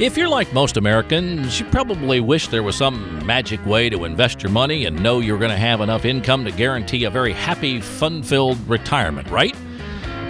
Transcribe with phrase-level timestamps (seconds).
[0.00, 4.42] If you're like most Americans, you probably wish there was some magic way to invest
[4.42, 7.82] your money and know you're going to have enough income to guarantee a very happy,
[7.82, 9.54] fun filled retirement, right?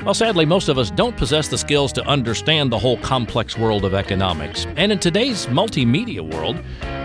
[0.04, 3.84] Well, sadly, most of us don't possess the skills to understand the whole complex world
[3.84, 4.66] of economics.
[4.74, 6.56] And in today's multimedia world,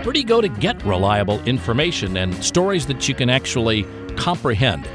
[0.04, 3.86] where do you go to get reliable information and stories that you can actually
[4.16, 4.88] comprehend?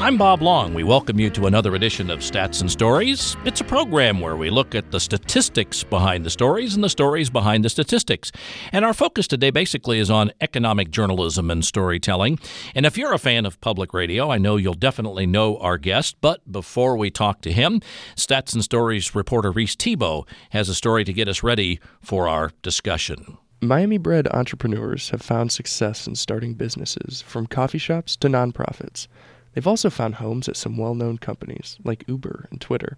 [0.00, 0.74] I'm Bob Long.
[0.74, 3.36] We welcome you to another edition of Stats and Stories.
[3.44, 7.30] It's a program where we look at the statistics behind the stories and the stories
[7.30, 8.32] behind the statistics.
[8.72, 12.38] And our focus today basically is on economic journalism and storytelling.
[12.74, 16.16] And if you're a fan of public radio, I know you'll definitely know our guest.
[16.20, 17.80] But before we talk to him,
[18.16, 22.50] Stats and Stories reporter Reese Tebow has a story to get us ready for our
[22.62, 23.38] discussion.
[23.60, 29.06] Miami bred entrepreneurs have found success in starting businesses, from coffee shops to nonprofits.
[29.52, 32.96] They've also found homes at some well known companies like Uber and Twitter.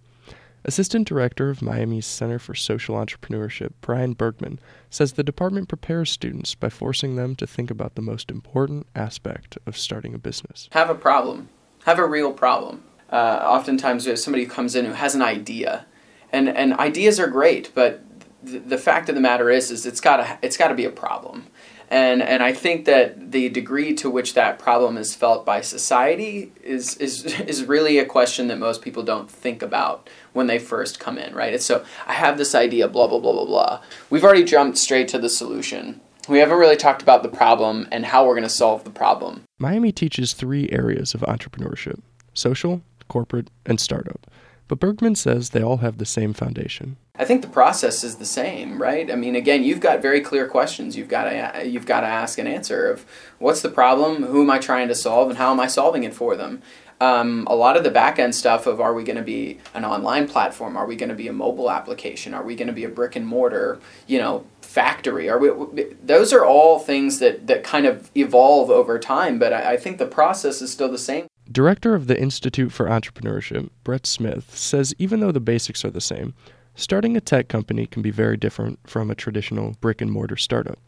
[0.67, 6.55] Assistant Director of Miami's Center for Social Entrepreneurship, Brian Bergman, says the department prepares students
[6.55, 10.71] by forcing them to think about the most important aspect of starting a business.
[10.73, 11.51] Have a problem,
[11.85, 12.83] have a real problem.
[13.11, 15.85] Uh, oftentimes, somebody who comes in who has an idea,
[16.33, 18.03] and, and ideas are great, but
[18.47, 20.91] th- the fact of the matter is, is it's got it's got to be a
[20.91, 21.47] problem
[21.95, 26.51] and and I think that the degree to which that problem is felt by society
[26.61, 30.99] is is is really a question that most people don't think about when they first
[30.99, 31.55] come in, right?
[31.55, 33.81] It's so I have this idea, blah blah blah blah blah.
[34.11, 36.01] We've already jumped straight to the solution.
[36.29, 39.43] We haven't really talked about the problem and how we're going to solve the problem.
[39.59, 42.01] Miami teaches three areas of entrepreneurship:
[42.33, 44.27] social, corporate, and startup.
[44.67, 46.97] But Bergman says they all have the same foundation.
[47.17, 49.11] I think the process is the same, right?
[49.11, 50.97] I mean, again, you've got very clear questions.
[50.97, 53.05] You've got to you've got to ask an answer of
[53.39, 56.15] what's the problem, who am I trying to solve, and how am I solving it
[56.15, 56.63] for them.
[57.01, 59.85] Um, a lot of the back end stuff of are we going to be an
[59.85, 60.77] online platform?
[60.77, 62.33] Are we going to be a mobile application?
[62.33, 65.29] Are we going to be a brick and mortar, you know, factory?
[65.29, 65.85] Are we?
[66.03, 69.39] Those are all things that that kind of evolve over time.
[69.39, 71.27] But I, I think the process is still the same.
[71.51, 76.01] Director of the Institute for Entrepreneurship, Brett Smith, says even though the basics are the
[76.01, 76.35] same,
[76.77, 80.79] Starting a tech company can be very different from a traditional brick and mortar startup.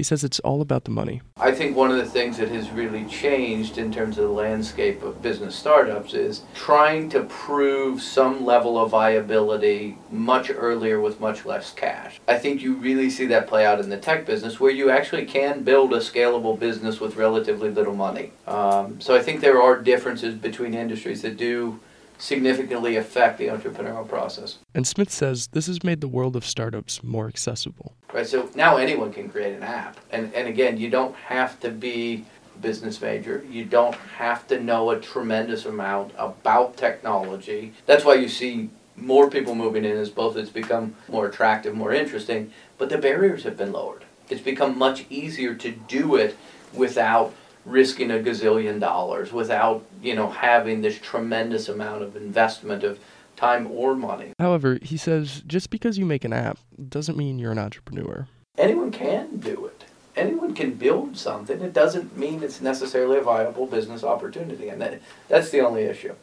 [0.00, 1.20] He says it's all about the money.
[1.36, 5.02] I think one of the things that has really changed in terms of the landscape
[5.02, 11.44] of business startups is trying to prove some level of viability much earlier with much
[11.44, 12.18] less cash.
[12.26, 15.26] I think you really see that play out in the tech business where you actually
[15.26, 18.32] can build a scalable business with relatively little money.
[18.46, 21.78] Um, so I think there are differences between industries that do
[22.20, 24.58] significantly affect the entrepreneurial process.
[24.74, 27.94] And Smith says this has made the world of startups more accessible.
[28.12, 29.98] Right, so now anyone can create an app.
[30.10, 33.44] And, and again, you don't have to be a business major.
[33.50, 37.72] You don't have to know a tremendous amount about technology.
[37.86, 41.92] That's why you see more people moving in as both it's become more attractive, more
[41.92, 44.04] interesting, but the barriers have been lowered.
[44.28, 46.36] It's become much easier to do it
[46.72, 47.34] without
[47.64, 52.98] risking a gazillion dollars without you know having this tremendous amount of investment of
[53.36, 54.32] time or money.
[54.38, 58.28] However, he says just because you make an app doesn't mean you're an entrepreneur.
[58.58, 59.84] Anyone can do it.
[60.16, 61.60] Anyone can build something.
[61.62, 66.14] It doesn't mean it's necessarily a viable business opportunity, and that, that's the only issue.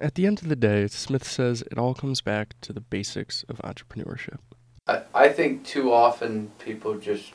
[0.00, 3.44] At the end of the day, Smith says it all comes back to the basics
[3.48, 4.38] of entrepreneurship.
[4.88, 7.32] I, I think too often people just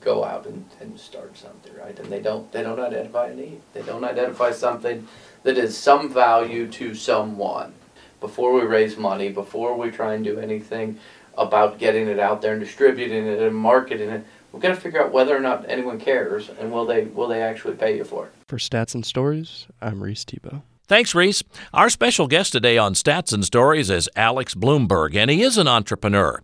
[0.00, 1.98] go out and, and start something, right?
[1.98, 3.60] And they don't they don't identify a need.
[3.72, 5.06] They don't identify something
[5.42, 7.72] that is some value to someone
[8.20, 10.98] before we raise money, before we try and do anything
[11.36, 14.24] about getting it out there and distributing it and marketing it.
[14.52, 17.42] We've got to figure out whether or not anyone cares and will they will they
[17.42, 18.32] actually pay you for it.
[18.46, 20.62] For Stats and Stories, I'm Reese Tebow.
[20.88, 21.42] Thanks, Reese.
[21.74, 25.68] Our special guest today on Stats and Stories is Alex Blumberg, and he is an
[25.68, 26.42] entrepreneur.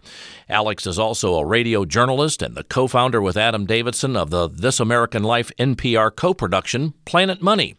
[0.51, 4.51] Alex is also a radio journalist and the co founder with Adam Davidson of the
[4.51, 7.77] This American Life NPR co production, Planet Money.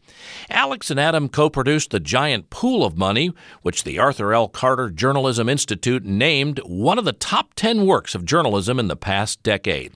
[0.50, 3.32] Alex and Adam co produced The Giant Pool of Money,
[3.62, 4.48] which the Arthur L.
[4.48, 9.44] Carter Journalism Institute named one of the top 10 works of journalism in the past
[9.44, 9.94] decade.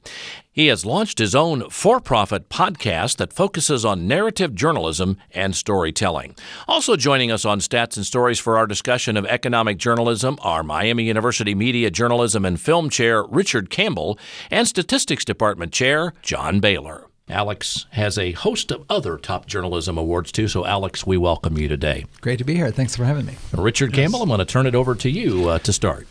[0.51, 6.36] He has launched his own for profit podcast that focuses on narrative journalism and storytelling.
[6.68, 11.04] Also joining us on Stats and Stories for our discussion of economic journalism are Miami
[11.04, 14.18] University Media Journalism and Film Chair Richard Campbell
[14.50, 17.06] and Statistics Department Chair John Bailer.
[17.30, 20.48] Alex has a host of other top journalism awards too.
[20.48, 22.07] So, Alex, we welcome you today.
[22.22, 22.72] Great to be here.
[22.72, 23.36] Thanks for having me.
[23.54, 26.07] Richard Campbell, I'm going to turn it over to you uh, to start.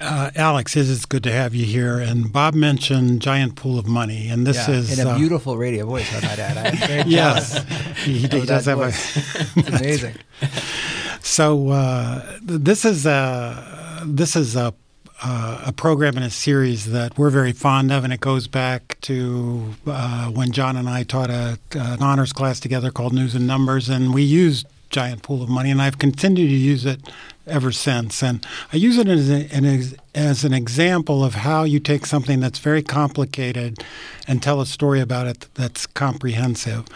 [0.00, 1.98] Uh, Alex, it is good to have you here.
[1.98, 5.56] And Bob mentioned Giant Pool of Money, and this yeah, is in a uh, beautiful
[5.56, 6.12] radio voice.
[6.14, 7.06] I might add.
[7.06, 7.62] Yes,
[8.04, 9.16] he, he does have voice.
[9.16, 9.50] a.
[9.56, 10.14] it's amazing.
[11.20, 14.74] So uh, this is a this is a
[15.22, 18.98] uh, a program in a series that we're very fond of, and it goes back
[19.02, 23.46] to uh, when John and I taught a, an honors class together called News and
[23.46, 27.00] Numbers, and we used Giant Pool of Money, and I've continued to use it
[27.46, 28.22] ever since.
[28.22, 32.58] And I use it as, a, as an example of how you take something that's
[32.58, 33.82] very complicated
[34.28, 36.86] and tell a story about it that's comprehensive.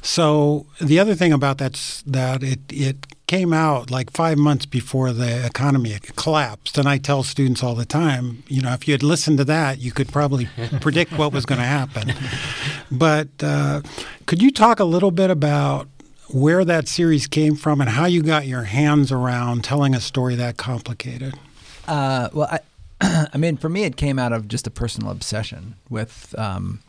[0.00, 5.10] So the other thing about that's that it it came out like five months before
[5.10, 6.76] the economy collapsed.
[6.76, 9.78] And I tell students all the time, you know, if you had listened to that,
[9.78, 10.50] you could probably
[10.82, 12.12] predict what was going to happen.
[12.90, 13.80] But uh,
[14.26, 15.88] could you talk a little bit about
[16.32, 20.34] where that series came from and how you got your hands around telling a story
[20.36, 21.34] that complicated.
[21.86, 25.74] Uh, well, I, I mean, for me, it came out of just a personal obsession
[25.90, 26.34] with.
[26.38, 26.80] Um,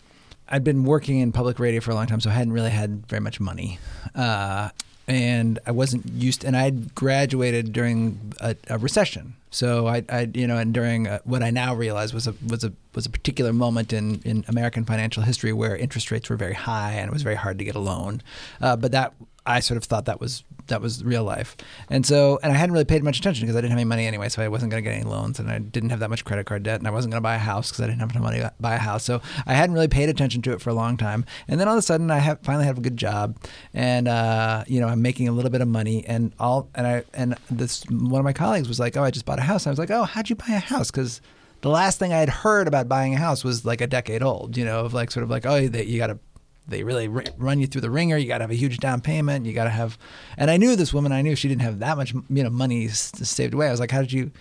[0.50, 3.08] I'd been working in public radio for a long time, so I hadn't really had
[3.08, 3.80] very much money.
[4.14, 4.70] Uh,
[5.08, 9.36] and I wasn't used, and I'd graduated during a, a recession.
[9.50, 12.64] So I, I, you know, and during a, what I now realize was a was
[12.64, 16.56] a was a particular moment in, in American financial history where interest rates were very
[16.56, 18.22] high and it was very hard to get a loan.
[18.62, 19.14] Uh, but that
[19.46, 21.56] I sort of thought that was that was real life,
[21.90, 24.06] and so and I hadn't really paid much attention because I didn't have any money
[24.06, 26.26] anyway, so I wasn't going to get any loans, and I didn't have that much
[26.26, 28.12] credit card debt, and I wasn't going to buy a house because I didn't have
[28.12, 30.70] enough money to buy a house, so I hadn't really paid attention to it for
[30.70, 32.98] a long time, and then all of a sudden I have finally have a good
[32.98, 33.38] job,
[33.74, 37.04] and uh, you know I'm making a little bit of money, and all and I
[37.14, 39.72] and this one of my colleagues was like, oh I just bought a house, and
[39.72, 40.92] I was like, oh how'd you buy a house?
[40.92, 41.22] Because
[41.64, 44.58] the last thing I had heard about buying a house was like a decade old,
[44.58, 46.20] you know, of like sort of like, oh, you got to
[46.68, 48.18] they really run you through the wringer.
[48.18, 49.46] You got to have a huge down payment.
[49.46, 49.98] You got to have,
[50.38, 51.12] and I knew this woman.
[51.12, 53.68] I knew she didn't have that much, you know, money saved away.
[53.68, 54.32] I was like, how did you,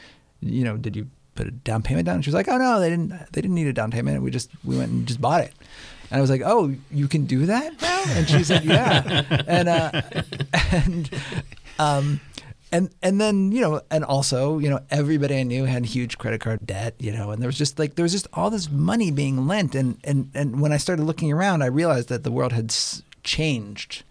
[0.40, 2.16] you know, did you put a down payment down?
[2.16, 3.10] And she was like, oh no, they didn't.
[3.32, 4.22] They didn't need a down payment.
[4.22, 5.52] We just we went and just bought it.
[6.10, 8.02] And I was like, oh, you can do that now?
[8.08, 9.24] And she said, yeah.
[9.46, 10.02] and uh,
[10.70, 11.10] and
[11.78, 12.20] um,
[12.72, 16.40] and and then you know and also you know everybody i knew had huge credit
[16.40, 19.10] card debt you know and there was just like there was just all this money
[19.10, 19.74] being lent.
[19.74, 22.74] And and and when i started looking around i realized that the world had
[23.22, 24.02] changed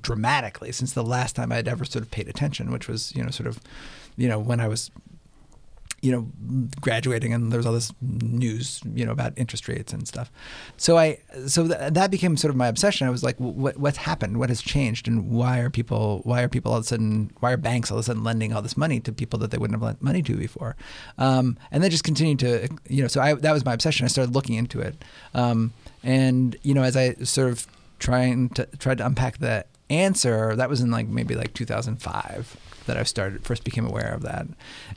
[0.00, 3.30] dramatically since the last time i'd ever sort of paid attention which was you know
[3.30, 3.58] sort of
[4.16, 4.90] you know when i was
[6.02, 6.26] you know,
[6.80, 10.32] graduating, and there was all this news, you know, about interest rates and stuff.
[10.76, 13.06] So I, so th- that became sort of my obsession.
[13.06, 14.38] I was like, what, what's happened?
[14.38, 15.06] What has changed?
[15.06, 17.98] And why are people, why are people all of a sudden, why are banks all
[17.98, 20.22] of a sudden lending all this money to people that they wouldn't have lent money
[20.22, 20.74] to before?
[21.18, 24.04] Um, and then just continued to, you know, so I, that was my obsession.
[24.04, 25.72] I started looking into it, um,
[26.02, 27.68] and you know, as I sort of
[28.00, 32.56] trying to tried to unpack the answer, that was in like maybe like 2005
[32.86, 34.46] that I started first became aware of that.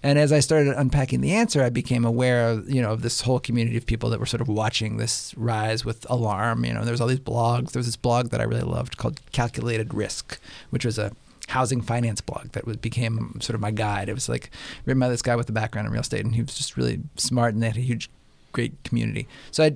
[0.03, 3.21] And as I started unpacking the answer, I became aware of you know of this
[3.21, 6.65] whole community of people that were sort of watching this rise with alarm.
[6.65, 7.71] You know, there was all these blogs.
[7.71, 10.39] There was this blog that I really loved called Calculated Risk,
[10.69, 11.11] which was a
[11.47, 14.09] housing finance blog that became sort of my guide.
[14.09, 14.49] It was like
[14.85, 17.01] written by this guy with a background in real estate, and he was just really
[17.17, 18.09] smart, and they had a huge,
[18.51, 19.27] great community.
[19.51, 19.75] So I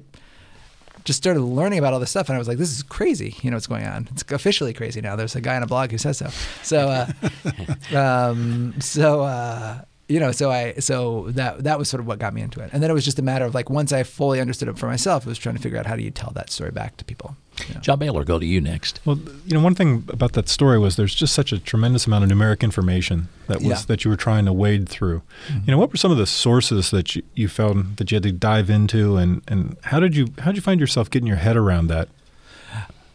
[1.10, 3.50] just started learning about all this stuff, and I was like, "This is crazy!" You
[3.50, 4.08] know what's going on?
[4.12, 5.16] It's officially crazy now.
[5.16, 6.30] There's a guy on a blog who says so.
[6.62, 12.08] So, uh, um, so uh, you know, so I so that that was sort of
[12.08, 13.94] what got me into it, and then it was just a matter of like once
[13.94, 16.10] I fully understood it for myself, it was trying to figure out how do you
[16.10, 17.38] tell that story back to people.
[17.68, 17.82] You know?
[17.82, 19.02] John Bailer, go to you next.
[19.06, 22.24] Well, you know, one thing about that story was there's just such a tremendous amount
[22.24, 23.82] of numeric information that was yeah.
[23.88, 25.22] that you were trying to wade through.
[25.48, 25.60] Mm-hmm.
[25.66, 28.24] You know, what were some of the sources that you, you found that you had
[28.24, 31.38] to dive into, and and how did you how did you find yourself getting your
[31.38, 32.10] head around that?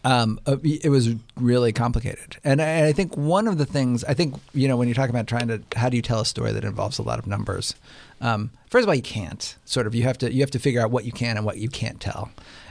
[0.05, 4.13] Um, uh, it was really complicated, and I, I, think one of the things I
[4.13, 6.51] think you know when you're talking about trying to how do you tell a story
[6.51, 7.73] that involves a lot of numbers.
[8.21, 10.79] Um, first of all, you can't sort of you have to you have to figure
[10.79, 12.29] out what you can and what you can't tell,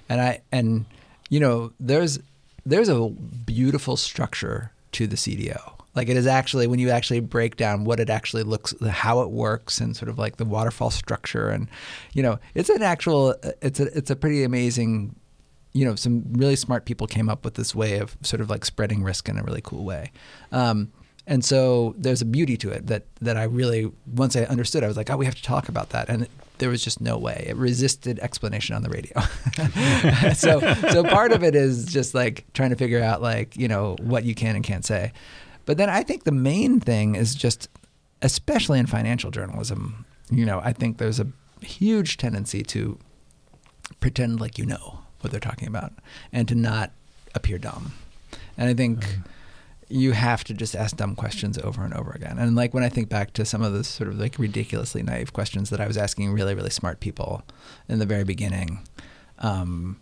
[0.08, 0.84] and I and
[1.28, 2.20] you know there's
[2.64, 5.72] there's a beautiful structure to the CDO.
[5.96, 9.30] Like it is actually when you actually break down what it actually looks, how it
[9.30, 11.66] works, and sort of like the waterfall structure, and
[12.12, 15.16] you know, it's an actual, it's a, it's a pretty amazing
[15.74, 18.64] you know, some really smart people came up with this way of sort of like
[18.64, 20.12] spreading risk in a really cool way.
[20.52, 20.92] Um,
[21.26, 24.88] and so there's a beauty to it that that I really once I understood, I
[24.88, 27.18] was like, oh, we have to talk about that, and it, there was just no
[27.18, 27.44] way.
[27.48, 29.20] It resisted explanation on the radio.
[30.34, 33.96] so so part of it is just like trying to figure out like you know
[34.00, 35.12] what you can and can't say,
[35.64, 37.68] but then I think the main thing is just,
[38.22, 41.26] especially in financial journalism, you know, I think there's a
[41.62, 42.98] huge tendency to
[44.00, 45.92] pretend like you know what they're talking about
[46.32, 46.92] and to not
[47.34, 47.92] appear dumb.
[48.56, 49.24] And I think mm.
[49.88, 52.38] you have to just ask dumb questions over and over again.
[52.38, 55.32] And like when I think back to some of the sort of like ridiculously naive
[55.32, 57.42] questions that I was asking really, really smart people
[57.88, 58.86] in the very beginning,
[59.38, 60.00] um,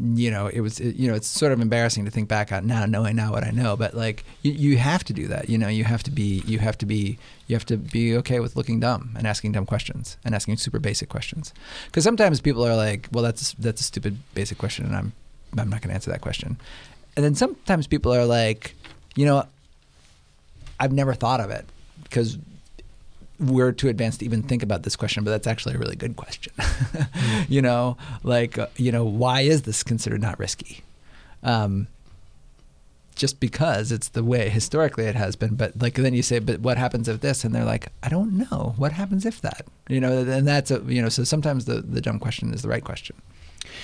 [0.00, 2.84] you know, it was, you know, it's sort of embarrassing to think back on now,
[2.84, 5.48] knowing now what I know, but like you, you have to do that.
[5.48, 8.40] You know, you have to be, you have to be, you have to be okay
[8.40, 11.54] with looking dumb and asking dumb questions and asking super basic questions.
[11.86, 15.12] Because sometimes people are like, well, that's that's a stupid basic question, and I'm
[15.56, 16.58] I'm not going to answer that question.
[17.16, 18.74] And then sometimes people are like,
[19.14, 19.46] you know,
[20.80, 21.64] I've never thought of it
[22.02, 22.36] because
[23.38, 26.16] we're too advanced to even think about this question, but that's actually a really good
[26.16, 26.52] question.
[27.48, 30.82] you know, like, uh, you know, why is this considered not risky?
[31.42, 31.88] Um,
[33.14, 35.54] just because it's the way historically it has been.
[35.54, 37.44] But like, then you say, but what happens if this?
[37.44, 38.74] And they're like, I don't know.
[38.76, 39.66] What happens if that?
[39.88, 42.68] You know, and that's a, you know, so sometimes the, the dumb question is the
[42.68, 43.16] right question.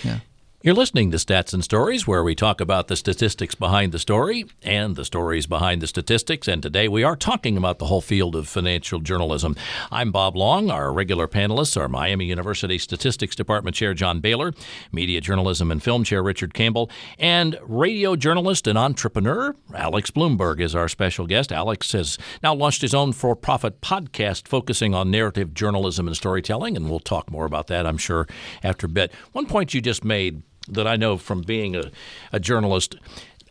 [0.03, 0.21] Yeah.
[0.63, 4.45] You're listening to Stats and Stories, where we talk about the statistics behind the story
[4.63, 6.47] and the stories behind the statistics.
[6.47, 9.57] And today we are talking about the whole field of financial journalism.
[9.91, 10.71] I'm Bob Long.
[10.71, 14.53] Our regular panelists are Miami University Statistics Department Chair John Bailer,
[14.93, 20.75] Media Journalism and Film Chair Richard Campbell, and radio journalist and entrepreneur Alex Blumberg is
[20.75, 21.53] our special guest.
[21.53, 26.77] Alex has now launched his own for profit podcast focusing on narrative journalism and storytelling,
[26.77, 28.27] and we'll talk more about that, I'm sure,
[28.63, 29.11] after a bit.
[29.33, 31.91] One point you just made that I know from being a,
[32.33, 32.97] a journalist.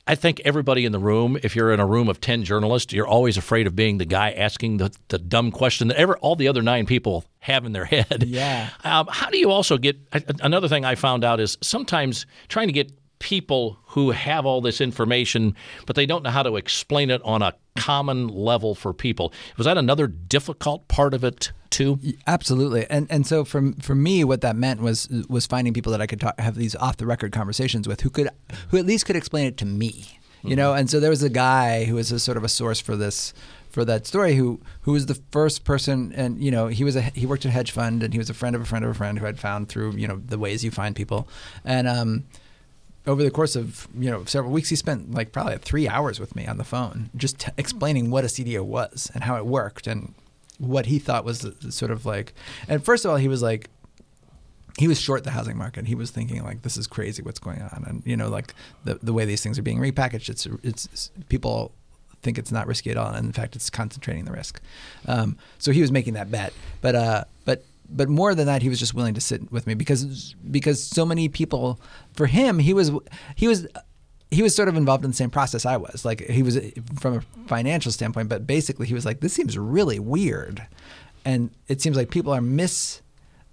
[0.08, 3.06] I think everybody in the room, if you're in a room of 10 journalists, you're
[3.06, 6.48] always afraid of being the guy asking the, the dumb question that ever, all the
[6.48, 8.24] other nine people have in their head.
[8.26, 8.70] Yeah.
[8.84, 9.98] Um, how do you also get
[10.42, 14.82] another thing I found out is sometimes trying to get people who have all this
[14.82, 19.34] information, but they don't know how to explain it on a common level for people.
[19.58, 22.00] Was that another difficult part of it too?
[22.28, 22.86] Absolutely.
[22.90, 26.08] And and so for for me, what that meant was was finding people that I
[26.08, 28.30] could talk, have these off the record conversations with who could
[28.70, 30.20] who at least could explain it to me.
[30.42, 32.80] You know, and so there was a guy who was a sort of a source
[32.80, 33.34] for this
[33.70, 37.02] for that story who who was the first person and you know he was a
[37.02, 38.92] he worked at a hedge fund and he was a friend of a friend of
[38.92, 41.28] a friend who i had found through you know the ways you find people
[41.64, 42.24] and um
[43.08, 46.36] over the course of you know several weeks, he spent like probably three hours with
[46.36, 49.88] me on the phone, just t- explaining what a CDO was and how it worked
[49.88, 50.14] and
[50.58, 52.34] what he thought was the, the sort of like.
[52.68, 53.70] And first of all, he was like,
[54.78, 55.88] he was short the housing market.
[55.88, 58.54] He was thinking like, this is crazy, what's going on, and you know, like
[58.84, 61.72] the the way these things are being repackaged, it's it's, people
[62.22, 64.62] think it's not risky at all, and in fact, it's concentrating the risk.
[65.08, 68.70] Um, so he was making that bet, but uh, but but more than that, he
[68.70, 71.80] was just willing to sit with me because because so many people,
[72.14, 72.92] for him, he was
[73.36, 73.68] he was
[74.32, 76.06] he was sort of involved in the same process I was.
[76.06, 76.60] Like he was
[77.00, 80.66] from a financial standpoint, but basically he was like, this seems really weird,
[81.26, 83.02] and it seems like people are mis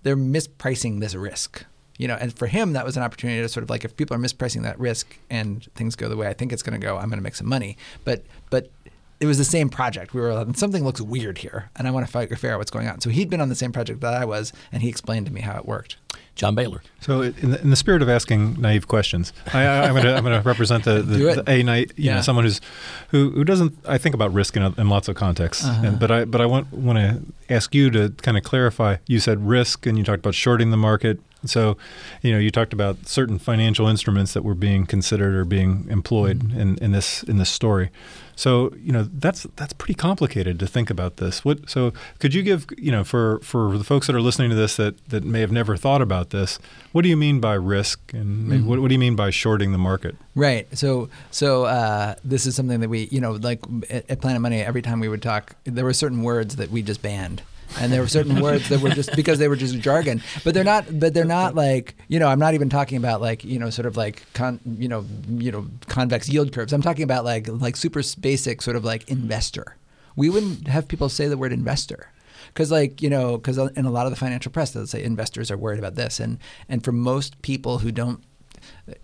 [0.03, 1.65] they're mispricing this risk.
[1.99, 4.15] You know, and for him, that was an opportunity to sort of like, if people
[4.15, 6.97] are mispricing that risk and things go the way I think it's going to go,
[6.97, 7.79] I'm going to make some money.
[8.05, 8.71] But but
[9.21, 10.15] it was the same project.
[10.15, 12.89] We were like, something looks weird here, and I want to figure out what's going
[12.89, 13.01] on.
[13.01, 15.41] So he'd been on the same project that I was, and he explained to me
[15.41, 15.97] how it worked.
[16.35, 16.83] John Bailer.
[17.01, 20.23] So, in the, in the spirit of asking naive questions, I, am going to I'm
[20.23, 22.17] going to represent the, the, the a night you yeah.
[22.17, 22.61] know someone who's
[23.09, 25.87] who who doesn't I think about risk in, in lots of contexts, uh-huh.
[25.87, 28.97] and, but I but I want want to ask you to kind of clarify.
[29.07, 31.19] You said risk, and you talked about shorting the market.
[31.45, 31.77] So,
[32.23, 36.41] you know, you talked about certain financial instruments that were being considered or being employed
[36.41, 36.61] mm-hmm.
[36.61, 37.91] in, in this in this story.
[38.37, 41.45] So you know that's that's pretty complicated to think about this.
[41.45, 44.57] What so could you give you know for for the folks that are listening to
[44.57, 46.59] this that that may have never thought about this?
[46.93, 48.67] What do you mean by risk, and mm-hmm.
[48.69, 50.17] what, what do you mean by shorting the market?
[50.35, 50.69] Right.
[50.77, 54.61] So so uh, this is something that we you know like at, at Planet Money
[54.61, 57.43] every time we would talk, there were certain words that we just banned
[57.79, 60.23] and there were certain words that were just because they were just jargon.
[60.45, 63.45] But they're not but they're not like you know i'm not even talking about like
[63.45, 66.73] you know sort of like con, you know you know convex yield curves.
[66.73, 69.77] I'm talking about like like super basic sort of like investor.
[70.17, 72.11] We wouldn't have people say the word investor.
[72.49, 75.51] Because like you know because in a lot of the financial press they'll say investors
[75.51, 76.21] are worried about this.
[76.21, 78.23] And and for most people who don't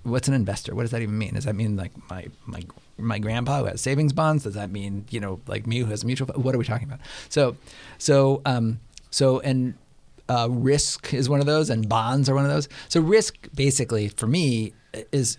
[0.03, 2.63] what's an investor what does that even mean does that mean like my my
[3.03, 4.45] my grandpa who has savings bonds?
[4.45, 6.27] Does that mean you know like me who has a mutual?
[6.27, 6.43] Fund?
[6.43, 7.01] What are we talking about?
[7.29, 7.57] So,
[7.99, 9.75] so um, so and
[10.29, 12.69] uh, risk is one of those, and bonds are one of those.
[12.89, 14.73] So risk basically for me
[15.11, 15.37] is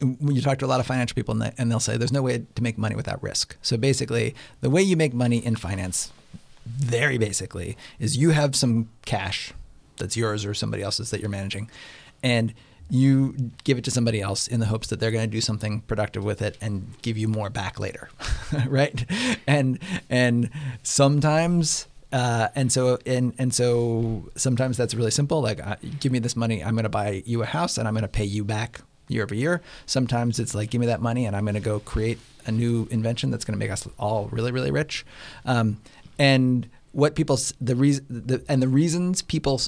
[0.00, 2.12] when you talk to a lot of financial people and, they, and they'll say there's
[2.12, 3.56] no way to make money without risk.
[3.62, 6.12] So basically, the way you make money in finance,
[6.64, 9.52] very basically, is you have some cash
[9.96, 11.68] that's yours or somebody else's that you're managing,
[12.22, 12.54] and
[12.90, 15.82] you give it to somebody else in the hopes that they're going to do something
[15.82, 18.08] productive with it and give you more back later,
[18.66, 19.04] right?
[19.46, 19.78] And
[20.08, 20.50] and
[20.82, 25.42] sometimes uh, and so and and so sometimes that's really simple.
[25.42, 27.94] Like, uh, give me this money, I'm going to buy you a house, and I'm
[27.94, 29.60] going to pay you back year over year.
[29.86, 32.88] Sometimes it's like, give me that money, and I'm going to go create a new
[32.90, 35.04] invention that's going to make us all really, really rich.
[35.44, 35.80] Um,
[36.18, 39.60] and what people the reason the, and the reasons people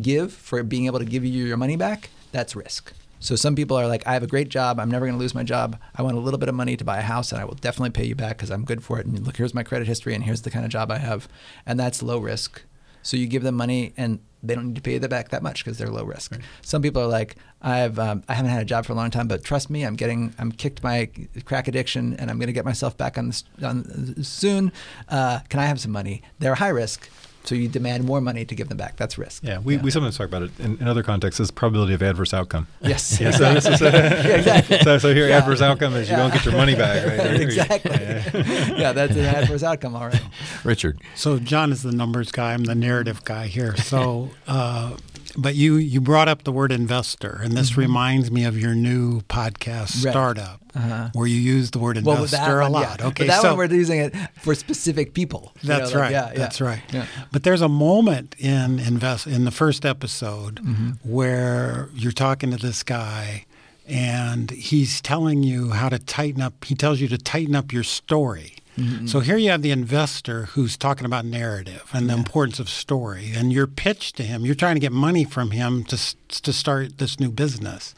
[0.00, 2.92] give for being able to give you your money back that's risk.
[3.20, 4.78] So some people are like, I have a great job.
[4.78, 5.78] I'm never going to lose my job.
[5.94, 7.90] I want a little bit of money to buy a house, and I will definitely
[7.90, 9.06] pay you back because I'm good for it.
[9.06, 11.26] And look, here's my credit history, and here's the kind of job I have,
[11.64, 12.62] and that's low risk.
[13.02, 15.64] So you give them money, and they don't need to pay you back that much
[15.64, 16.32] because they're low risk.
[16.32, 16.40] Right.
[16.60, 19.28] Some people are like, I've um, I haven't had a job for a long time,
[19.28, 21.08] but trust me, I'm getting I'm kicked my
[21.46, 24.72] crack addiction, and I'm going to get myself back on, this, on soon.
[25.08, 26.20] Uh, can I have some money?
[26.40, 27.08] They're high risk.
[27.44, 28.96] So you demand more money to give them back.
[28.96, 29.44] That's risk.
[29.44, 29.82] Yeah, we, yeah.
[29.82, 32.66] we sometimes talk about it in, in other contexts as probability of adverse outcome.
[32.80, 33.20] Yes.
[33.20, 34.78] yeah, so, this is a, yeah, exactly.
[34.80, 35.38] so, so here, yeah.
[35.38, 37.40] adverse outcome is you don't get your money back, right?
[37.40, 37.90] exactly.
[37.92, 38.92] Yeah.
[38.92, 40.22] that's an adverse outcome, all right.
[40.64, 41.00] Richard.
[41.14, 42.54] So John is the numbers guy.
[42.54, 43.76] I'm the narrative guy here.
[43.76, 44.96] So uh,
[45.36, 47.80] but you you brought up the word investor, and this mm-hmm.
[47.80, 50.10] reminds me of your new podcast, right.
[50.10, 51.10] Startup, uh-huh.
[51.12, 53.00] where you use the word investor well, a lot.
[53.00, 53.06] Yeah.
[53.08, 55.52] Okay, but that so one we're using it for specific people.
[55.62, 56.12] That's know, like, right.
[56.12, 56.66] Yeah, that's yeah.
[56.66, 56.82] right.
[56.92, 57.06] Yeah.
[57.32, 60.90] But there's a moment in invest in the first episode mm-hmm.
[61.02, 63.46] where you're talking to this guy
[63.86, 67.82] and he's telling you how to tighten up he tells you to tighten up your
[67.82, 69.06] story Mm-hmm.
[69.06, 73.32] So here you have the investor who's talking about narrative and the importance of story,
[73.34, 75.98] and your pitch to him, you're trying to get money from him to
[76.42, 77.94] to start this new business.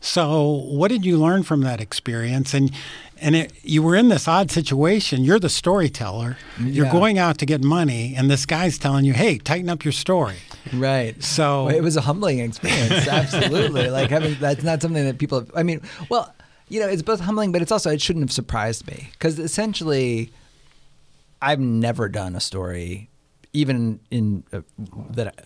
[0.00, 2.54] So what did you learn from that experience?
[2.54, 2.70] And
[3.20, 5.24] and it, you were in this odd situation.
[5.24, 6.36] You're the storyteller.
[6.60, 6.92] You're yeah.
[6.92, 10.36] going out to get money, and this guy's telling you, "Hey, tighten up your story."
[10.72, 11.20] Right.
[11.22, 13.08] So well, it was a humbling experience.
[13.08, 13.90] Absolutely.
[13.90, 15.40] like having that's not something that people.
[15.40, 16.34] Have, I mean, well
[16.72, 20.32] you know, it's both humbling, but it's also it shouldn't have surprised me because essentially,
[21.42, 23.10] I've never done a story,
[23.52, 24.62] even in uh,
[25.10, 25.44] that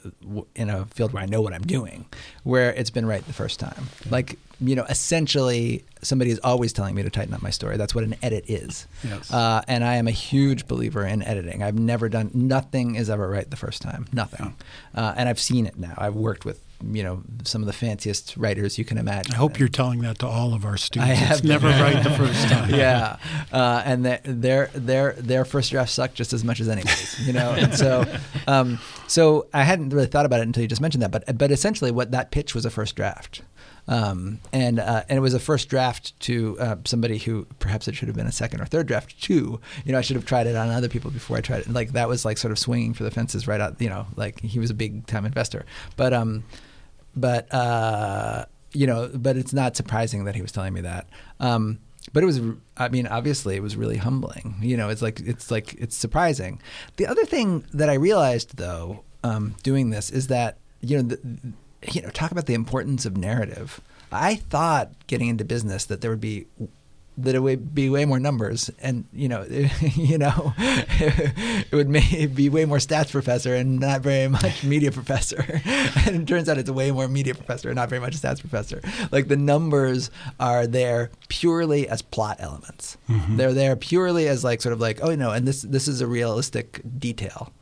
[0.55, 2.07] in a field where I know what I'm doing,
[2.45, 3.89] where it's been right the first time.
[4.09, 7.77] Like you know, essentially, somebody is always telling me to tighten up my story.
[7.77, 8.87] That's what an edit is.
[9.03, 9.33] Yes.
[9.33, 11.65] Uh, and I am a huge believer in editing.
[11.65, 14.07] I've never done nothing is ever right the first time.
[14.13, 14.55] Nothing.
[14.95, 15.95] Uh, and I've seen it now.
[15.99, 19.35] I've worked with you know some of the fanciest writers you can imagine.
[19.35, 21.11] I hope you're telling that to all of our students.
[21.11, 22.71] I have never right the first time.
[22.71, 23.17] Yeah,
[23.53, 27.27] uh, and their their their first draft sucked just as much as anybody's.
[27.27, 28.05] You know, and so
[28.47, 31.11] um, so I hadn't really thought about it until you just mentioned that.
[31.11, 33.43] But but essentially, what that pitch was a first draft.
[33.89, 37.95] Um, and uh, and it was a first draft to uh, somebody who perhaps it
[37.95, 39.61] should have been a second or third draft too.
[39.85, 41.71] You know, I should have tried it on other people before I tried it.
[41.71, 43.81] Like that was like sort of swinging for the fences right out.
[43.81, 45.65] You know, like he was a big time investor,
[45.97, 46.43] but um,
[47.17, 51.09] but uh, you know, but it's not surprising that he was telling me that.
[51.41, 51.79] Um,
[52.13, 52.41] but it was,
[52.77, 54.57] I mean, obviously, it was really humbling.
[54.61, 56.61] You know, it's like it's like it's surprising.
[56.97, 61.39] The other thing that I realized though, um, doing this, is that you know, the,
[61.91, 63.81] you know, talk about the importance of narrative.
[64.13, 66.47] I thought getting into business that there would be
[67.19, 69.45] that it would be way more numbers, and you know,
[69.95, 71.91] you know, it would
[72.35, 75.43] be way more stats professor and not very much media professor.
[75.65, 78.41] and it turns out it's a way more media professor and not very much stats
[78.41, 78.81] professor.
[79.11, 82.97] Like the numbers are there purely as plot elements.
[83.09, 83.37] Mm-hmm.
[83.37, 86.07] They're there purely as like sort of like, oh no, and this this is a
[86.07, 87.53] realistic detail.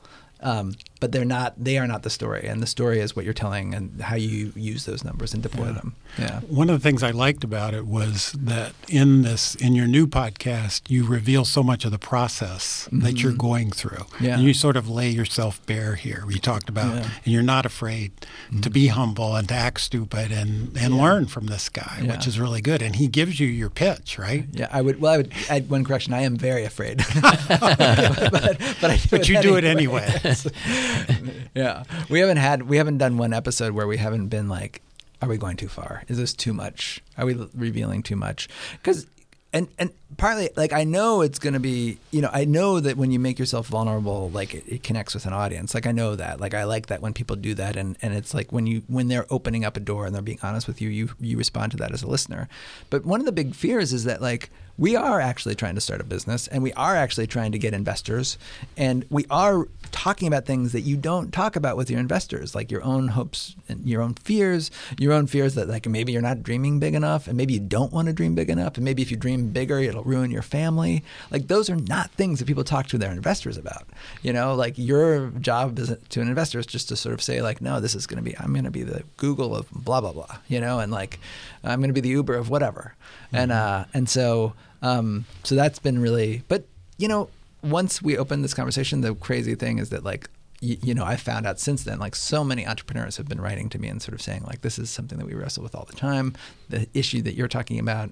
[0.45, 1.53] Um, but they're not.
[1.63, 4.53] They are not the story, and the story is what you're telling and how you
[4.57, 5.73] use those numbers and deploy yeah.
[5.73, 5.95] them.
[6.19, 6.41] Yeah.
[6.41, 10.07] One of the things I liked about it was that in this, in your new
[10.07, 13.01] podcast, you reveal so much of the process mm-hmm.
[13.01, 14.07] that you're going through.
[14.21, 14.35] Yeah.
[14.35, 16.25] And you sort of lay yourself bare here.
[16.27, 17.09] We talked about, yeah.
[17.25, 18.61] and you're not afraid mm-hmm.
[18.61, 21.03] to be humble and to act stupid and and yeah.
[21.03, 22.81] learn from this guy, which is really good.
[22.81, 24.47] And he gives you your pitch, right?
[24.55, 24.69] Yeah.
[24.71, 25.01] I would.
[25.01, 26.15] Well, I would add one correction.
[26.15, 30.09] I am very afraid, but, but, but, but you do it anyway.
[31.55, 34.83] yeah, we haven't had we haven't done one episode where we haven't been like,
[35.23, 36.03] are we going too far?
[36.09, 37.03] Is this too much?
[37.17, 38.49] Are we revealing too much?
[38.73, 39.07] Because
[39.55, 43.13] and and partly like I know it's to be you know I know that when
[43.13, 45.75] you make yourself vulnerable like it, it, connects with an audience.
[45.75, 46.41] Like I know that.
[46.41, 47.77] Like I like that when people do that.
[47.77, 50.41] And and it's like when you when they're opening up a door and they're being
[50.43, 52.49] honest with you you you respond to that as a listener.
[52.91, 56.01] But one of the big fears is that like we are actually trying to start
[56.01, 58.37] a business and we are actually trying to get investors.
[58.77, 62.73] And we are talking about things that you don't talk about with your investors like
[62.73, 66.43] your own hopes and your own fears your own fears that like maybe you're not
[66.43, 68.77] dreaming big enough and maybe you don't want to dream big enough.
[68.77, 72.39] And maybe if you dream bigger it'll ruin your family like those are not things
[72.39, 73.87] that people talk to their investors about
[74.23, 77.43] you know like your job as to an investor is just to sort of say
[77.43, 80.01] like no this is going to be i'm going to be the google of blah
[80.01, 81.19] blah blah you know and like
[81.63, 82.95] i'm going to be the uber of whatever
[83.27, 83.37] mm-hmm.
[83.37, 84.53] and uh and so
[84.85, 86.67] um, so that's been really, but
[86.99, 87.31] you know,
[87.63, 90.29] once we opened this conversation, the crazy thing is that like,
[90.61, 93.79] you know, I found out since then, like so many entrepreneurs have been writing to
[93.79, 95.97] me and sort of saying like, this is something that we wrestle with all the
[95.97, 96.35] time.
[96.69, 98.11] The issue that you're talking about,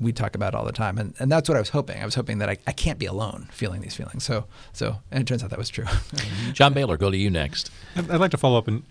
[0.00, 2.00] we talk about all the time, and, and that's what I was hoping.
[2.00, 4.24] I was hoping that I, I can't be alone feeling these feelings.
[4.24, 5.84] So so and it turns out that was true.
[6.52, 7.70] John Bailer, go to you next.
[7.94, 8.82] I'd like to follow up, and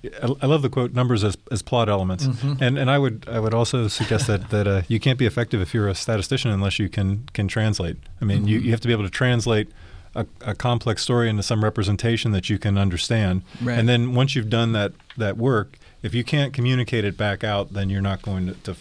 [0.41, 2.63] I love the quote "numbers as, as plot elements," mm-hmm.
[2.63, 5.61] and and I would I would also suggest that that uh, you can't be effective
[5.61, 7.97] if you're a statistician unless you can can translate.
[8.21, 8.47] I mean, mm-hmm.
[8.47, 9.69] you, you have to be able to translate.
[10.15, 13.77] A, a, complex story into some representation that you can understand, right.
[13.77, 17.73] and then once you've done that that work, if you can't communicate it back out,
[17.73, 18.79] then you're not going to, to, to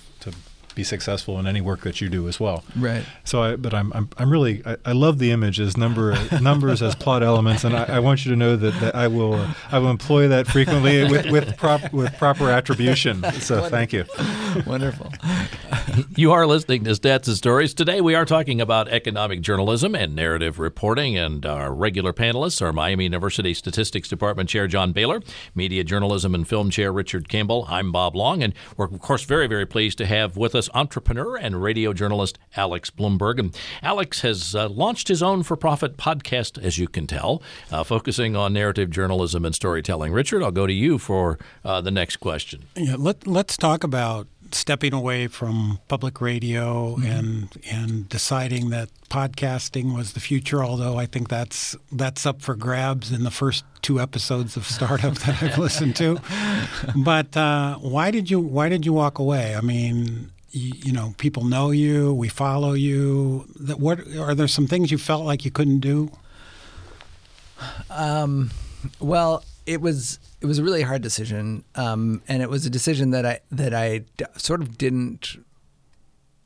[0.79, 2.63] be successful in any work that you do as well.
[2.77, 3.05] Right.
[3.25, 6.83] So, I, but I'm, I'm, I'm really, I, I love the image as number numbers
[6.83, 9.55] as plot elements, and I, I, want you to know that, that I will, uh,
[9.73, 13.25] I will employ that frequently with with prop, with proper attribution.
[13.41, 13.71] So, Wonderful.
[13.71, 14.05] thank you.
[14.67, 15.13] Wonderful.
[16.17, 17.75] you are listening to Stats and Stories.
[17.75, 22.73] Today we are talking about economic journalism and narrative reporting, and our regular panelists are
[22.73, 25.23] Miami University Statistics Department Chair John Bailer,
[25.57, 27.67] Media Journalism and Film Chair Richard Campbell.
[27.69, 31.37] I'm Bob Long, and we're of course very very pleased to have with us entrepreneur
[31.37, 33.39] and radio journalist Alex Blumberg.
[33.39, 38.37] And Alex has uh, launched his own for-profit podcast, as you can tell, uh, focusing
[38.37, 40.13] on narrative journalism and storytelling.
[40.13, 42.65] Richard, I'll go to you for uh, the next question.
[42.77, 47.07] Yeah, let, let's talk about stepping away from public radio mm-hmm.
[47.07, 50.65] and and deciding that podcasting was the future.
[50.65, 55.15] Although I think that's that's up for grabs in the first two episodes of Startup
[55.15, 56.21] that I've listened to.
[56.97, 59.55] But uh, why did you why did you walk away?
[59.55, 60.31] I mean.
[60.51, 62.15] You, you know, people know you.
[62.15, 63.47] We follow you.
[63.61, 66.11] That what are there some things you felt like you couldn't do?
[67.91, 68.51] Um,
[69.01, 73.11] well, it was it was a really hard decision, um, and it was a decision
[73.11, 75.37] that I that I d- sort of didn't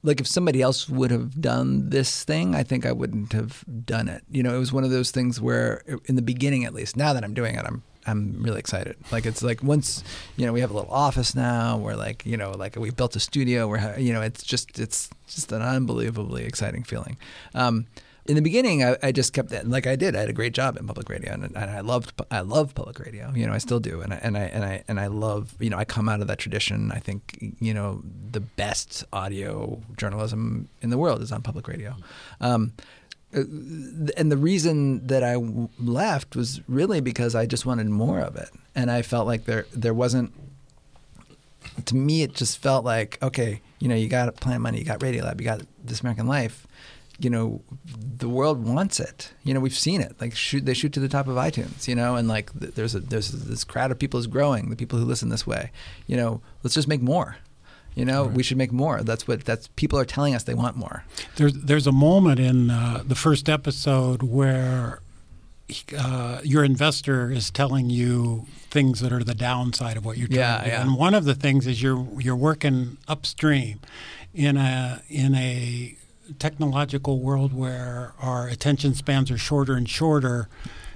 [0.02, 0.20] like.
[0.20, 4.24] If somebody else would have done this thing, I think I wouldn't have done it.
[4.30, 7.12] You know, it was one of those things where, in the beginning, at least, now
[7.12, 8.96] that I'm doing it, I'm I'm really excited.
[9.10, 10.02] Like it's like once
[10.36, 11.78] you know we have a little office now.
[11.78, 13.68] We're like you know like we built a studio.
[13.68, 17.16] We're you know it's just it's just an unbelievably exciting feeling.
[17.54, 17.86] Um,
[18.26, 20.14] in the beginning, I, I, just kept that like I did.
[20.14, 23.00] I had a great job in public radio, and, and, I loved I love public
[23.00, 23.32] radio.
[23.34, 25.70] You know, I still do, and I, and I and I and I love you
[25.70, 26.92] know I come out of that tradition.
[26.92, 31.96] I think you know the best audio journalism in the world is on public radio.
[32.40, 32.72] Um,
[33.34, 33.40] Uh,
[34.16, 35.36] and the reason that I
[35.78, 39.66] left was really because I just wanted more of it, and I felt like there
[39.72, 40.32] there wasn't.
[41.86, 45.00] To me, it just felt like okay, you know, you got Planet Money, you got
[45.00, 46.66] Radiolab, you got This American Life
[47.18, 47.62] you know,
[48.18, 49.32] the world wants it.
[49.44, 50.20] You know, we've seen it.
[50.20, 51.86] Like shoot, they shoot to the top of iTunes.
[51.86, 54.70] You know, and like there's a there's this crowd of people is growing.
[54.70, 55.70] The people who listen this way.
[56.06, 57.36] You know, let's just make more.
[57.94, 58.32] You know, right.
[58.32, 59.02] we should make more.
[59.02, 61.04] That's what that's people are telling us they want more.
[61.36, 65.00] There's there's a moment in uh, the first episode where
[65.96, 70.40] uh, your investor is telling you things that are the downside of what you're trying
[70.40, 70.70] yeah, to do.
[70.70, 70.82] Yeah.
[70.82, 73.80] And one of the things is you're you're working upstream
[74.34, 75.96] in a in a
[76.38, 80.48] technological world where our attention spans are shorter and shorter,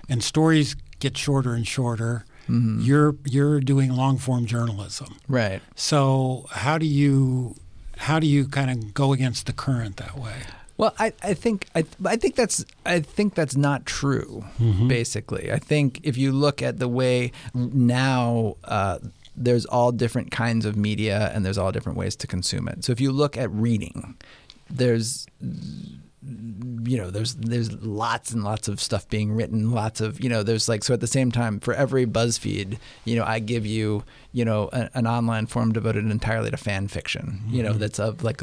[0.09, 2.25] and stories get shorter and shorter.
[2.49, 2.81] Mm-hmm.
[2.81, 5.61] You're you're doing long form journalism, right?
[5.75, 7.57] So how do you
[7.99, 10.43] how do you kind of go against the current that way?
[10.79, 14.45] Well, I, I think I, I think that's I think that's not true.
[14.61, 14.89] Mm-hmm.
[14.89, 18.57] Basically, I think if you look at the way now.
[18.65, 18.99] Uh,
[19.39, 22.83] there's all different kinds of media and there's all different ways to consume it.
[22.83, 24.17] So if you look at reading,
[24.71, 25.27] there's
[26.85, 30.43] you know there's there's lots and lots of stuff being written lots of you know
[30.43, 34.03] there's like so at the same time for every buzzfeed you know i give you
[34.37, 37.79] you know a, an online forum devoted entirely to fan fiction you know mm-hmm.
[37.79, 38.43] that's of like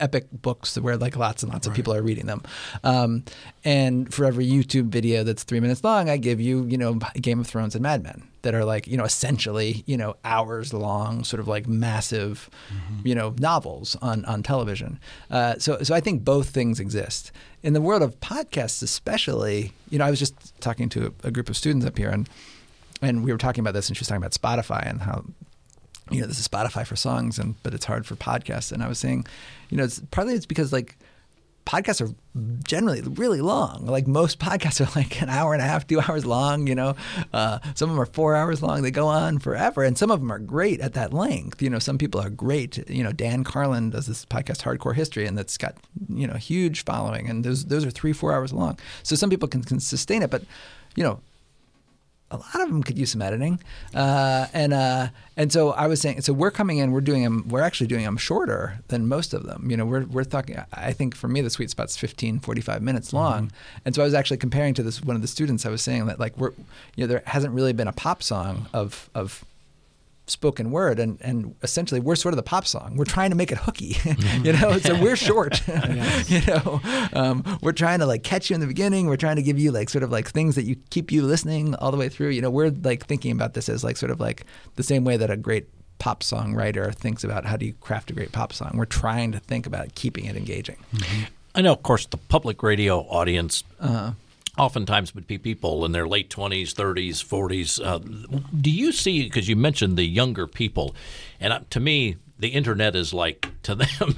[0.00, 1.70] epic books where like lots and lots right.
[1.70, 2.42] of people are reading them
[2.82, 3.22] um,
[3.64, 7.38] and for every youtube video that's three minutes long i give you you know game
[7.38, 11.22] of thrones and mad men that are like you know essentially you know hours long
[11.22, 13.06] sort of like massive mm-hmm.
[13.06, 14.98] you know novels on on television
[15.30, 17.30] uh, so so I think both things exist
[17.62, 21.30] in the world of podcasts especially you know I was just talking to a, a
[21.30, 22.28] group of students up here and
[23.02, 25.24] and we were talking about this and she was talking about Spotify and how
[26.10, 28.88] you know this is Spotify for songs and but it's hard for podcasts and I
[28.88, 29.26] was saying
[29.70, 30.96] you know it's partly it's because like
[31.68, 32.14] podcasts are
[32.64, 33.84] generally really long.
[33.84, 36.66] Like most podcasts are like an hour and a half, two hours long.
[36.66, 36.96] You know,
[37.32, 38.82] uh, some of them are four hours long.
[38.82, 41.60] They go on forever, and some of them are great at that length.
[41.60, 42.88] You know, some people are great.
[42.88, 45.76] You know, Dan Carlin does this podcast, Hardcore History, and that's got
[46.08, 48.78] you know huge following, and those those are three four hours long.
[49.02, 50.42] So some people can, can sustain it, but
[50.96, 51.20] you know,
[52.30, 53.60] a lot of them could use some editing.
[53.94, 57.46] Uh, and uh, and so I was saying, so we're coming in, we're doing them,
[57.48, 59.70] we're actually doing them shorter than most of them.
[59.70, 63.12] You know, we're, we're talking, I think for me, the sweet spot's 15, 45 minutes
[63.12, 63.46] long.
[63.46, 63.78] Mm-hmm.
[63.84, 66.06] And so I was actually comparing to this, one of the students, I was saying
[66.06, 66.50] that like we're,
[66.96, 69.44] you know, there hasn't really been a pop song of, of
[70.30, 72.96] spoken word and, and essentially we're sort of the pop song.
[72.96, 73.96] We're trying to make it hooky
[74.42, 74.78] you know?
[74.78, 75.66] So we're short
[76.26, 76.80] you know?
[77.12, 79.06] Um, we're trying to like catch you in the beginning.
[79.06, 81.74] We're trying to give you like sort of like things that you keep you listening
[81.76, 82.28] all the way through.
[82.28, 84.44] You know we're like thinking about this as like sort of like
[84.76, 88.10] the same way that a great pop song writer thinks about how do you craft
[88.10, 88.72] a great pop song.
[88.74, 90.76] We're trying to think about keeping it engaging.
[90.94, 91.24] Mm-hmm.
[91.54, 94.12] I know, of course, the public radio audience uh-huh
[94.58, 97.84] oftentimes would be people in their late 20s, 30s, 40s.
[97.84, 97.98] Uh,
[98.60, 100.94] do you see, because you mentioned the younger people,
[101.40, 104.16] and uh, to me, the internet is like to them,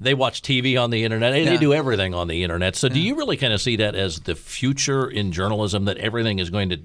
[0.00, 1.50] they watch TV on the internet, yeah.
[1.50, 2.76] they do everything on the internet.
[2.76, 2.94] So, yeah.
[2.94, 6.50] do you really kind of see that as the future in journalism that everything is
[6.50, 6.80] going to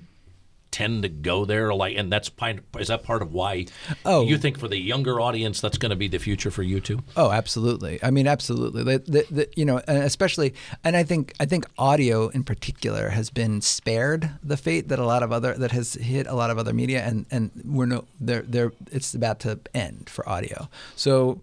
[0.72, 1.74] tend to go there?
[1.74, 2.32] Like, and that's
[2.80, 3.66] is that part of why?
[4.06, 6.80] Oh, you think for the younger audience that's going to be the future for you
[6.80, 7.00] too?
[7.16, 8.00] Oh, absolutely.
[8.04, 8.84] I mean, absolutely.
[8.84, 10.54] The, the, the, you know, and especially,
[10.84, 15.06] and I think I think audio in particular has been spared the fate that a
[15.06, 18.06] lot of other that has hit a lot of other media, and and we're no,
[18.20, 20.70] they're they're it's about to end for audio.
[20.96, 21.42] So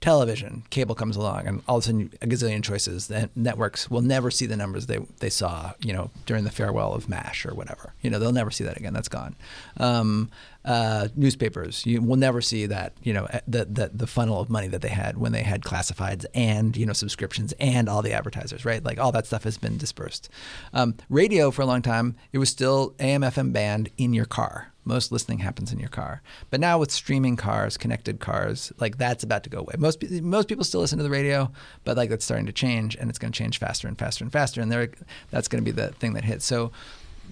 [0.00, 3.08] television, cable comes along, and all of a sudden a gazillion choices.
[3.08, 6.94] The networks will never see the numbers they they saw, you know, during the farewell
[6.94, 7.92] of MASH or whatever.
[8.00, 8.94] You know, they'll never see that again.
[8.94, 9.36] That's gone.
[9.76, 10.30] Um,
[10.64, 12.92] uh, newspapers, you will never see that.
[13.02, 16.24] You know, the, the the funnel of money that they had when they had classifieds
[16.34, 18.82] and you know subscriptions and all the advertisers, right?
[18.82, 20.30] Like all that stuff has been dispersed.
[20.72, 25.12] Um, radio for a long time, it was still AM/FM band in your car most
[25.12, 26.20] listening happens in your car.
[26.50, 29.74] But now with streaming cars, connected cars, like that's about to go away.
[29.78, 31.50] Most most people still listen to the radio,
[31.84, 34.32] but like that's starting to change, and it's going to change faster and faster and
[34.32, 34.90] faster, and there
[35.30, 36.44] that's going to be the thing that hits.
[36.44, 36.72] So,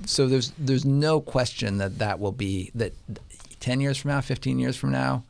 [0.06, 2.94] so there's there's no question that that will be that.
[3.60, 5.24] Ten years from now, fifteen years from now,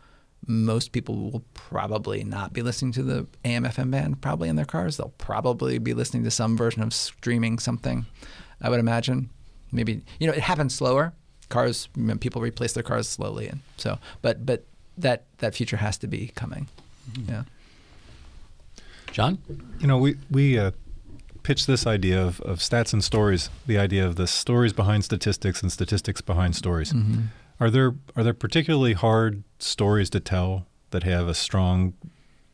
[0.47, 4.67] most people will probably not be listening to the AM FM band probably in their
[4.67, 4.99] cars.
[4.99, 8.05] They'll probably be listening to some version of streaming something.
[8.61, 9.31] I would imagine.
[9.73, 11.14] Maybe you know it happens slower
[11.49, 11.89] cars
[12.21, 14.65] people replace their cars slowly and so but but
[14.97, 16.69] that that future has to be coming
[17.11, 17.31] mm-hmm.
[17.31, 17.43] yeah
[19.13, 19.39] john
[19.79, 20.71] you know we we uh,
[21.43, 25.63] pitched this idea of, of stats and stories the idea of the stories behind statistics
[25.63, 27.23] and statistics behind stories mm-hmm.
[27.61, 31.95] are there are there particularly hard stories to tell that have a strong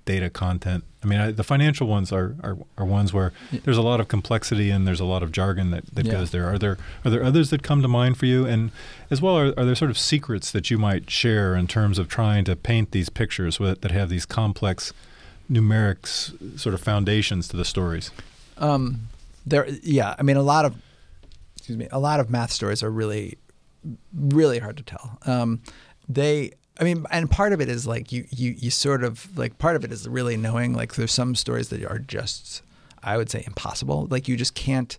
[0.05, 0.85] data content.
[1.03, 3.33] I mean, I, the financial ones are, are, are ones where
[3.65, 6.13] there's a lot of complexity and there's a lot of jargon that, that yeah.
[6.13, 6.49] goes there.
[6.51, 8.47] Are there are there others that come to mind for you?
[8.47, 8.71] And
[9.11, 12.09] as well, are, are there sort of secrets that you might share in terms of
[12.09, 14.93] trying to paint these pictures with, that have these complex
[15.51, 18.11] numerics sort of foundations to the stories?
[18.57, 19.09] Um,
[19.45, 20.15] there, yeah.
[20.19, 20.75] I mean, a lot of
[21.57, 23.39] excuse me, a lot of math stories are really
[24.15, 25.19] really hard to tell.
[25.27, 25.61] Um,
[26.09, 29.59] they I mean, and part of it is like you, you, you sort of like
[29.59, 32.63] part of it is really knowing like there's some stories that are just,
[33.03, 34.09] I would say, impossible.
[34.11, 34.99] Like you just can't,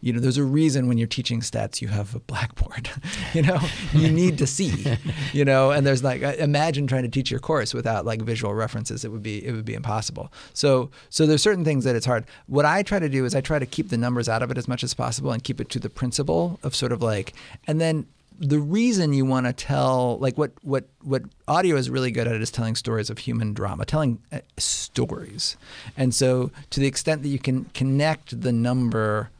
[0.00, 2.90] you know, there's a reason when you're teaching stats you have a blackboard.
[3.32, 3.60] you know,
[3.92, 4.98] you need to see.
[5.32, 9.04] You know, and there's like imagine trying to teach your course without like visual references.
[9.04, 10.32] It would be it would be impossible.
[10.52, 12.24] So so there's certain things that it's hard.
[12.48, 14.58] What I try to do is I try to keep the numbers out of it
[14.58, 17.34] as much as possible and keep it to the principle of sort of like,
[17.68, 18.06] and then
[18.38, 22.34] the reason you want to tell like what what what audio is really good at
[22.34, 25.56] is telling stories of human drama telling uh, stories.
[25.96, 29.30] And so to the extent that you can connect the number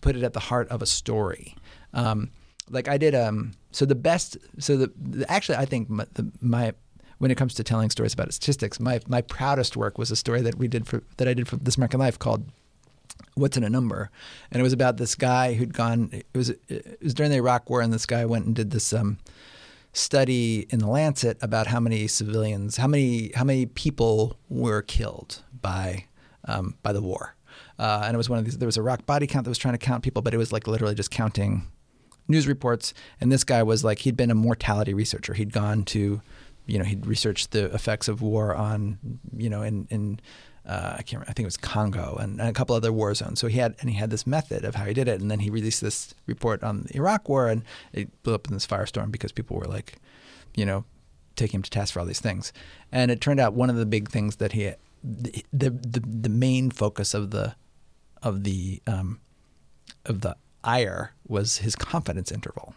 [0.00, 1.54] put it at the heart of a story.
[1.94, 2.30] Um,
[2.70, 6.28] like i did um so the best so the, the actually i think my, the,
[6.40, 6.72] my
[7.18, 10.40] when it comes to telling stories about statistics my my proudest work was a story
[10.40, 12.44] that we did for that i did for this american life called
[13.34, 14.10] what's in a number.
[14.50, 17.70] And it was about this guy who'd gone it was it was during the iraq
[17.70, 19.18] war and this guy went and did this um,
[19.92, 25.42] study in the lancet about how many civilians how many how many people were killed
[25.60, 26.06] by
[26.46, 27.34] um, by the war.
[27.78, 29.58] Uh, and it was one of these there was a Iraq body count that was
[29.58, 31.66] trying to count people but it was like literally just counting
[32.28, 32.94] news reports.
[33.20, 35.34] And this guy was like he'd been a mortality researcher.
[35.34, 36.20] He'd gone to
[36.66, 38.98] you know he'd researched the effects of war on
[39.36, 40.20] you know in in
[40.66, 43.12] uh, I can't remember, I think it was Congo and, and, a couple other war
[43.14, 43.40] zones.
[43.40, 45.40] So he had and he had this method of how he did it, and then
[45.40, 49.10] he released this report on the Iraq War, and it blew up in this firestorm
[49.10, 49.98] because people were like,
[50.54, 50.84] you know,
[51.34, 52.52] taking him to task for all these things.
[52.92, 54.72] And it turned out one of the big things that he
[55.02, 57.56] the the the, the main focus of the
[58.22, 59.20] of the um,
[60.06, 62.74] of the ire was his confidence interval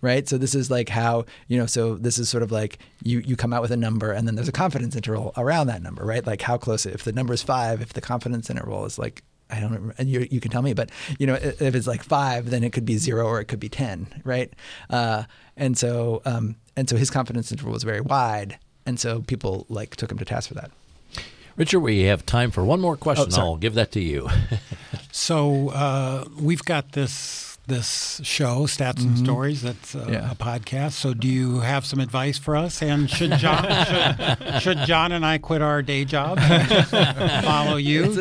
[0.00, 0.28] right?
[0.28, 3.36] So this is like how, you know, so this is sort of like you, you
[3.36, 6.26] come out with a number and then there's a confidence interval around that number, right?
[6.26, 9.60] Like how close, if the number is five, if the confidence interval is like, I
[9.60, 12.50] don't remember, and you, you can tell me, but you know, if it's like five,
[12.50, 14.52] then it could be zero or it could be 10, right?
[14.90, 15.24] Uh,
[15.56, 18.58] and so, um, and so his confidence interval was very wide.
[18.86, 20.70] And so people like took him to task for that.
[21.56, 23.28] Richard, we have time for one more question.
[23.32, 24.28] Oh, I'll give that to you.
[25.10, 29.62] so uh, we've got this this show, Stats and Stories.
[29.62, 30.30] That's a, Yeah.
[30.30, 30.92] a podcast.
[30.92, 32.82] So, do you have some advice for us?
[32.82, 36.90] And should John should, should John and I quit our day jobs and just
[37.44, 38.14] follow you?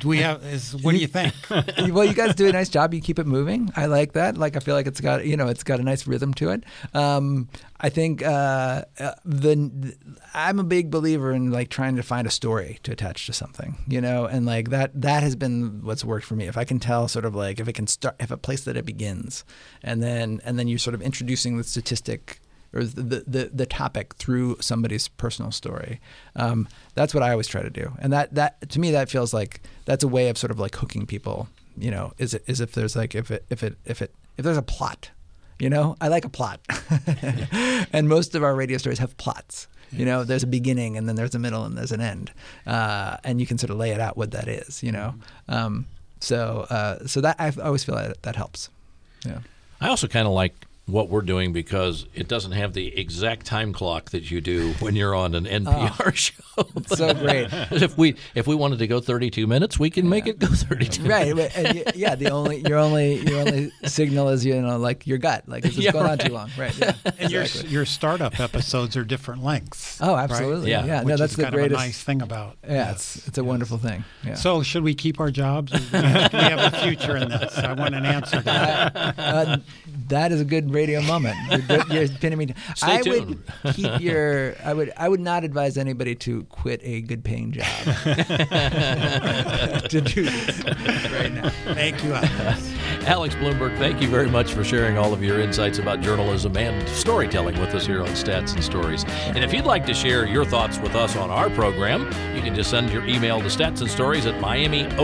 [0.00, 0.44] Do we have?
[0.44, 1.32] Is what do you think?
[1.50, 2.92] well, you guys do a nice job.
[2.92, 3.70] You keep it moving.
[3.76, 4.36] I like that.
[4.36, 6.64] Like I feel like it's got you know it's got a nice rhythm to it.
[6.94, 7.48] Um,
[7.80, 9.94] I think uh, uh, the,
[10.34, 13.78] I'm a big believer in like trying to find a story to attach to something,
[13.86, 16.48] you know, and like that that has been what's worked for me.
[16.48, 18.76] If I can tell sort of like if it can start if a place that
[18.76, 19.44] it begins,
[19.82, 22.40] and then and then you're sort of introducing the statistic
[22.72, 26.00] or the, the, the topic through somebody's personal story.
[26.36, 27.92] Um, that's what I always try to do.
[27.98, 30.74] And that, that to me, that feels like that's a way of sort of like
[30.76, 34.02] hooking people, you know, is it, is if there's like, if it, if it, if
[34.02, 35.10] it, if there's a plot,
[35.58, 36.60] you know, I like a plot
[37.92, 39.68] and most of our radio stories have plots.
[39.90, 42.30] You know, there's a beginning and then there's a middle and there's an end,
[42.66, 44.82] uh, and you can sort of lay it out what that is.
[44.82, 45.14] You know,
[45.48, 45.86] um,
[46.20, 48.68] so uh, so that I always feel that that helps.
[49.24, 49.38] Yeah.
[49.80, 50.54] I also kind of like
[50.88, 54.96] what we're doing because it doesn't have the exact time clock that you do when
[54.96, 56.32] you're on an NPR show.
[56.86, 57.48] So great.
[57.70, 61.04] if we if we wanted to go 32 minutes, we can make it go 32.
[61.04, 64.78] right but- and y- yeah the only your only your only signal is you know
[64.78, 67.44] like your gut like is this Yeah, going on too long right yeah And your
[67.44, 69.98] your startup episodes are different lengths.
[70.02, 70.24] oh right?
[70.24, 70.84] absolutely Yeah.
[70.86, 72.56] yeah, Which no that's is the kind greatest of a nice thing about.
[72.66, 73.16] yeah this.
[73.16, 75.72] it's it's a wonderful thing yeah So, should we keep our jobs?
[75.72, 77.56] Do we have, do we have a future in this?
[77.58, 79.18] I want an answer to that.
[79.18, 79.56] uh,
[80.08, 81.36] that is a good radio moment.
[81.50, 82.46] You're, good, you're pinning me.
[82.46, 82.56] down.
[82.76, 83.42] Stay I tuned.
[83.64, 84.54] would keep your.
[84.64, 84.92] I would.
[84.96, 87.66] I would not advise anybody to quit a good-paying job
[89.88, 90.64] to do this
[91.12, 91.50] right now.
[91.74, 92.72] Thank you, Alex.
[93.06, 96.86] Alex Blumberg, thank you very much for sharing all of your insights about journalism and
[96.88, 99.04] storytelling with us here on Stats and Stories.
[99.08, 102.02] And if you'd like to share your thoughts with us on our program,
[102.36, 104.94] you can just send your email to statsandstories at miamioh.edu.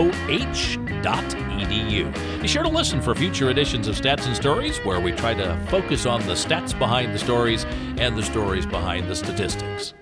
[2.41, 5.57] Be sure to listen for future editions of Stats and Stories, where we try to
[5.67, 7.65] focus on the stats behind the stories
[7.97, 9.93] and the stories behind the statistics.